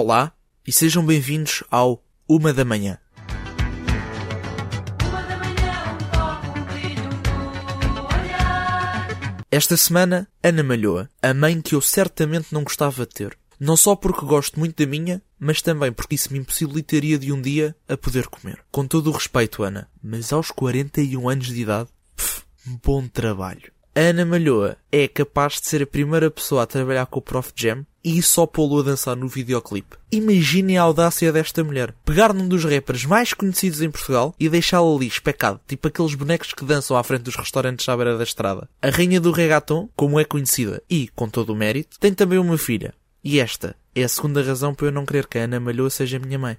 Olá 0.00 0.32
e 0.64 0.70
sejam 0.70 1.04
bem-vindos 1.04 1.64
ao 1.68 2.04
Uma 2.28 2.52
da 2.54 2.64
Manhã. 2.64 3.00
Esta 9.50 9.76
semana, 9.76 10.28
Ana 10.40 10.62
Malhoa, 10.62 11.10
a 11.20 11.34
mãe 11.34 11.60
que 11.60 11.74
eu 11.74 11.80
certamente 11.80 12.54
não 12.54 12.62
gostava 12.62 13.04
de 13.04 13.12
ter. 13.12 13.36
Não 13.58 13.76
só 13.76 13.96
porque 13.96 14.24
gosto 14.24 14.60
muito 14.60 14.80
da 14.80 14.88
minha, 14.88 15.20
mas 15.36 15.60
também 15.60 15.90
porque 15.90 16.14
isso 16.14 16.32
me 16.32 16.38
impossibilitaria 16.38 17.18
de 17.18 17.32
um 17.32 17.42
dia 17.42 17.74
a 17.88 17.96
poder 17.96 18.28
comer. 18.28 18.64
Com 18.70 18.86
todo 18.86 19.10
o 19.10 19.12
respeito, 19.12 19.64
Ana, 19.64 19.90
mas 20.00 20.32
aos 20.32 20.52
41 20.52 21.28
anos 21.28 21.48
de 21.48 21.60
idade, 21.60 21.88
pff, 22.14 22.44
bom 22.84 23.08
trabalho. 23.08 23.72
A 23.96 24.00
Ana 24.00 24.24
Malhoa 24.24 24.76
é 24.92 25.08
capaz 25.08 25.54
de 25.54 25.66
ser 25.66 25.82
a 25.82 25.86
primeira 25.88 26.30
pessoa 26.30 26.62
a 26.62 26.66
trabalhar 26.66 27.06
com 27.06 27.18
o 27.18 27.22
Prof 27.22 27.52
Jam 27.56 27.84
e 28.16 28.22
só 28.22 28.46
pô-lo 28.46 28.80
a 28.80 28.82
dançar 28.82 29.14
no 29.16 29.28
videoclipe. 29.28 29.96
Imaginem 30.10 30.78
a 30.78 30.82
audácia 30.82 31.30
desta 31.30 31.62
mulher. 31.62 31.94
Pegar 32.04 32.32
num 32.32 32.48
dos 32.48 32.64
rappers 32.64 33.04
mais 33.04 33.34
conhecidos 33.34 33.82
em 33.82 33.90
Portugal 33.90 34.34
e 34.40 34.48
deixá-lo 34.48 34.96
ali 34.96 35.06
especado, 35.06 35.60
tipo 35.68 35.88
aqueles 35.88 36.14
bonecos 36.14 36.52
que 36.54 36.64
dançam 36.64 36.96
à 36.96 37.04
frente 37.04 37.22
dos 37.22 37.36
restaurantes 37.36 37.88
à 37.88 37.96
beira 37.96 38.16
da 38.16 38.24
estrada. 38.24 38.68
A 38.80 38.88
rainha 38.88 39.20
do 39.20 39.32
reggaeton, 39.32 39.88
como 39.94 40.18
é 40.18 40.24
conhecida 40.24 40.82
e 40.88 41.08
com 41.08 41.28
todo 41.28 41.52
o 41.52 41.56
mérito, 41.56 41.98
tem 41.98 42.14
também 42.14 42.38
uma 42.38 42.56
filha. 42.56 42.94
E 43.22 43.40
esta 43.40 43.76
é 43.94 44.04
a 44.04 44.08
segunda 44.08 44.42
razão 44.42 44.74
para 44.74 44.86
eu 44.86 44.92
não 44.92 45.04
querer 45.04 45.26
que 45.26 45.38
a 45.38 45.42
Ana 45.42 45.60
Malhoa 45.60 45.90
seja 45.90 46.18
minha 46.18 46.38
mãe. 46.38 46.56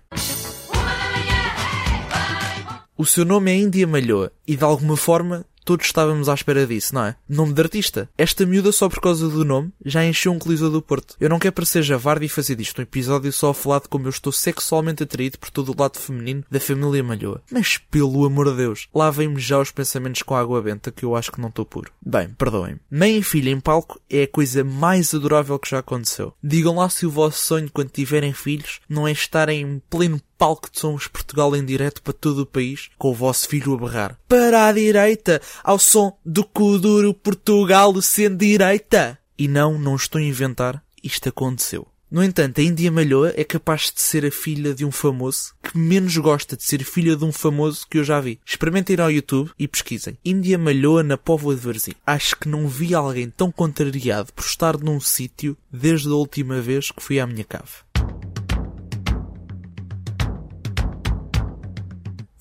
O 2.98 3.05
seu 3.05 3.23
nome 3.23 3.49
é 3.49 3.55
Índia 3.55 3.88
Malhoa 3.88 4.29
e 4.45 4.57
de 4.57 4.63
alguma 4.66 4.98
forma 4.98 5.45
todos 5.70 5.86
estávamos 5.86 6.28
à 6.28 6.34
espera 6.34 6.66
disso, 6.66 6.96
não 6.96 7.05
é? 7.05 7.16
Nome 7.30 7.54
de 7.54 7.62
artista. 7.62 8.10
Esta 8.18 8.44
miúda 8.44 8.72
só 8.72 8.90
por 8.90 9.00
causa 9.00 9.30
do 9.30 9.46
nome 9.46 9.72
já 9.86 10.04
encheu 10.04 10.32
um 10.32 10.40
coliseu 10.40 10.72
do 10.72 10.82
Porto. 10.82 11.16
Eu 11.20 11.30
não 11.30 11.38
quero 11.38 11.54
parecer 11.54 11.84
javarde 11.84 12.26
e 12.26 12.30
fazer 12.30 12.55
disto 12.55 12.80
um 12.80 12.82
episódio 12.82 13.32
só 13.32 13.52
a 13.52 13.54
falar 13.54 13.82
de 13.82 13.88
como 13.88 14.08
eu 14.08 14.10
estou 14.10 14.34
sexualmente 14.34 15.04
atraído 15.04 15.38
por 15.38 15.52
todo 15.52 15.72
o 15.72 15.80
lado 15.80 16.00
feminino 16.00 16.44
da 16.50 16.60
família 16.60 17.04
Malhoa. 17.04 17.43
Mas 17.52 17.77
pelo 17.77 18.26
amor 18.26 18.49
de 18.49 18.58
Deus, 18.58 18.88
lavem-me 18.91 19.40
já 19.40 19.60
os 19.60 19.70
pensamentos 19.70 20.24
com 20.24 20.34
água 20.34 20.60
benta 20.60 20.91
que 20.91 21.05
eu 21.05 21.16
acho 21.16 21.32
que 21.32 21.40
não 21.40 21.49
estou 21.49 21.66
puro. 21.66 21.91
Bem, 22.04 22.30
perdoem-me. 22.30 22.80
Mãe 22.90 23.20
e 23.20 23.21
filha 23.21 23.52
em 23.52 23.60
palco 23.60 24.02
é 24.10 24.24
a 24.24 24.27
coisa 24.27 24.63
mais 24.63 25.13
adorável 25.13 25.60
que 25.60 25.70
já 25.70 25.77
aconteceu. 25.77 26.34
Digam 26.43 26.77
lá 26.77 26.90
se 26.90 27.05
o 27.05 27.12
vosso 27.12 27.46
sonho 27.46 27.70
quando 27.71 27.91
tiverem 27.91 28.34
filhos 28.34 28.80
não 28.90 29.08
é 29.08 29.12
estarem 29.12 29.62
em 29.62 29.80
pleno 29.88 30.20
palco 30.40 30.71
de 30.71 30.79
Somos 30.79 31.05
Portugal 31.05 31.54
em 31.54 31.65
direto 31.65 32.01
para 32.01 32.13
todo 32.13 32.43
o 32.43 32.45
país, 32.45 32.90
com 32.98 33.12
o 33.12 33.13
vosso 33.13 33.45
filho 33.49 33.73
a 33.73 33.77
berrar. 33.77 34.18
Para 34.26 34.68
a 34.68 34.71
direita, 34.71 35.41
ao 35.62 35.77
som 35.77 36.18
do 36.26 36.46
Kuduro 36.46 37.13
Portugal 37.13 38.01
sendo 38.01 38.37
direita. 38.37 39.20
E 39.37 39.49
não, 39.49 39.77
não 39.77 39.98
estou 39.98 40.20
a 40.20 40.23
inventar, 40.23 40.81
isto 41.04 41.27
aconteceu. 41.27 41.85
No 42.12 42.23
entanto, 42.23 42.59
a 42.59 42.63
Índia 42.63 42.91
Malhoa 42.91 43.34
é 43.35 43.43
capaz 43.43 43.91
de 43.93 44.01
ser 44.01 44.26
a 44.26 44.31
filha 44.31 44.73
de 44.73 44.84
um 44.84 44.91
famoso 44.91 45.54
que 45.62 45.77
menos 45.77 46.18
gosta 46.18 46.57
de 46.57 46.63
ser 46.63 46.84
filha 46.84 47.15
de 47.15 47.24
um 47.24 47.31
famoso 47.31 47.85
que 47.87 47.99
eu 47.99 48.03
já 48.03 48.20
vi. 48.20 48.40
Experimentem 48.43 48.96
ir 48.96 49.01
ao 49.01 49.12
YouTube 49.12 49.51
e 49.59 49.68
pesquisem. 49.68 50.18
Índia 50.26 50.57
Malhoa 50.57 51.03
na 51.03 51.18
Póvoa 51.18 51.53
de 51.53 51.62
Varzim. 51.62 51.93
Acho 52.07 52.35
que 52.35 52.49
não 52.49 52.68
vi 52.68 52.96
alguém 52.96 53.29
tão 53.29 53.51
contrariado 53.51 54.34
por 54.34 54.43
estar 54.43 54.76
num 54.79 54.99
sítio 54.99 55.55
desde 55.71 56.07
a 56.07 56.15
última 56.15 56.59
vez 56.59 56.90
que 56.90 57.03
fui 57.03 57.20
à 57.20 57.27
minha 57.27 57.43
cave. 57.43 57.70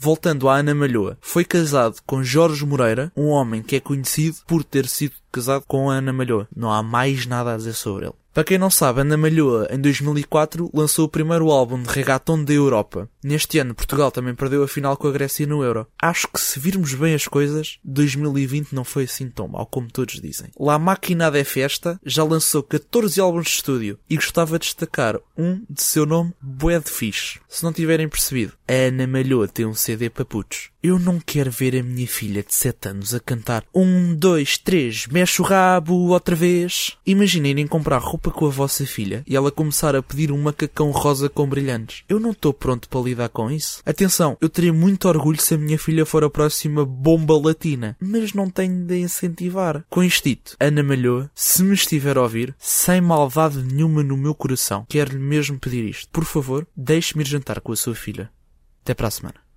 Voltando 0.01 0.49
à 0.49 0.59
Ana 0.59 0.77
Malhoa, 0.77 1.19
foi 1.21 1.45
casado 1.45 1.97
com 2.07 2.23
Jorge 2.23 2.65
Moreira, 2.65 3.11
um 3.17 3.27
homem 3.27 3.61
que 3.61 3.75
é 3.75 3.81
conhecido 3.81 4.37
por 4.47 4.63
ter 4.63 4.87
sido 4.87 5.15
casado 5.33 5.65
com 5.67 5.91
a 5.91 5.95
Ana 5.95 6.13
Malhoa. 6.13 6.47
Não 6.55 6.73
há 6.73 6.85
mais 6.85 7.27
nada 7.27 7.53
a 7.53 7.57
dizer 7.57 7.73
sobre 7.73 8.05
ele. 8.07 8.15
Para 8.39 8.45
quem 8.45 8.57
não 8.57 8.71
sabe, 8.71 9.01
Ana 9.01 9.17
Malhoa, 9.17 9.67
em 9.69 9.81
2004, 9.81 10.71
lançou 10.73 11.07
o 11.07 11.09
primeiro 11.09 11.51
álbum 11.51 11.83
de 11.83 11.89
reggaeton 11.89 12.45
da 12.45 12.53
Europa. 12.53 13.11
Neste 13.21 13.59
ano, 13.59 13.75
Portugal 13.75 14.13
também 14.13 14.33
perdeu 14.33 14.63
a 14.63 14.69
final 14.69 14.97
com 14.97 15.09
a 15.09 15.11
Grécia 15.11 15.45
no 15.45 15.65
Euro. 15.65 15.89
Acho 16.01 16.29
que 16.29 16.41
se 16.41 16.61
virmos 16.61 16.95
bem 16.95 17.15
as 17.15 17.27
coisas, 17.27 17.81
2020 17.83 18.73
não 18.73 18.85
foi 18.85 19.05
assim 19.05 19.29
tão 19.29 19.49
mal, 19.49 19.67
como 19.67 19.91
todos 19.91 20.21
dizem. 20.21 20.53
La 20.57 20.79
Maquinada 20.79 21.37
é 21.37 21.43
Festa 21.43 21.99
já 22.07 22.23
lançou 22.23 22.63
14 22.63 23.21
álbuns 23.21 23.47
de 23.47 23.51
estúdio 23.55 23.99
e 24.09 24.15
gostava 24.15 24.57
de 24.57 24.67
destacar 24.67 25.19
um 25.37 25.65
de 25.69 25.83
seu 25.83 26.07
nome 26.07 26.33
de 26.41 26.91
Fixe. 26.93 27.41
Se 27.49 27.65
não 27.65 27.73
tiverem 27.73 28.09
percebido, 28.09 28.53
a 28.69 28.73
Ana 28.73 29.09
Malhoa 29.09 29.49
tem 29.49 29.67
um 29.67 29.75
CD 29.75 30.09
para 30.09 30.25
putos. 30.25 30.71
Eu 30.81 30.97
não 30.97 31.19
quero 31.19 31.51
ver 31.51 31.75
a 31.77 31.83
minha 31.83 32.07
filha 32.07 32.41
de 32.41 32.55
7 32.55 32.91
anos 32.91 33.13
a 33.13 33.19
cantar 33.19 33.65
um, 33.75 34.15
dois, 34.15 34.57
três, 34.59 35.09
mexe 35.09 35.43
o 35.43 35.45
rabo 35.45 35.93
outra 36.11 36.37
vez. 36.37 36.97
Imaginem 37.05 37.67
comprar 37.67 37.99
roupa 37.99 38.28
com 38.31 38.47
a 38.47 38.51
vossa 38.51 38.87
filha 38.87 39.25
e 39.27 39.35
ela 39.35 39.51
começar 39.51 39.97
a 39.97 40.03
pedir 40.03 40.31
um 40.31 40.41
macacão 40.41 40.91
rosa 40.91 41.29
com 41.29 41.49
brilhantes. 41.49 42.05
Eu 42.09 42.21
não 42.21 42.31
estou 42.31 42.53
pronto 42.53 42.89
para 42.89 43.01
lidar 43.01 43.29
com 43.29 43.51
isso. 43.51 43.83
Atenção, 43.85 44.37
eu 44.41 44.49
teria 44.49 44.73
muito 44.73 45.09
orgulho 45.09 45.41
se 45.41 45.55
a 45.55 45.59
minha 45.59 45.79
filha 45.79 46.07
for 46.07 46.23
a 46.23 46.31
próxima 46.31 46.85
bomba 46.85 47.39
latina, 47.39 47.97
mas 48.01 48.33
não 48.33 48.49
tenho 48.49 48.85
de 48.85 48.99
incentivar. 48.99 49.85
Com 49.89 50.03
isto 50.03 50.29
Ana 50.61 50.83
Malhoa, 50.83 51.31
se 51.35 51.63
me 51.63 51.75
estiver 51.75 52.19
a 52.19 52.23
ouvir, 52.23 52.55
sem 52.59 53.01
maldade 53.01 53.63
nenhuma 53.63 54.03
no 54.03 54.17
meu 54.17 54.35
coração, 54.35 54.85
quero-lhe 54.89 55.19
mesmo 55.19 55.59
pedir 55.59 55.85
isto. 55.85 56.09
Por 56.11 56.25
favor, 56.25 56.67
deixe-me 56.77 57.23
ir 57.23 57.29
jantar 57.29 57.61
com 57.61 57.73
a 57.73 57.77
sua 57.77 57.95
filha. 57.95 58.31
Até 58.83 58.95
para 58.95 59.09
a 59.09 59.11
semana. 59.11 59.48